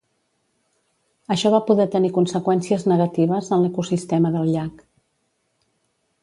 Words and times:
Això 1.35 1.51
va 1.55 1.59
poder 1.67 1.85
tenir 1.95 2.11
conseqüències 2.15 2.87
negatives 2.93 3.53
en 3.59 3.67
l'ecosistema 3.67 4.33
del 4.37 4.51
llac. 4.57 4.83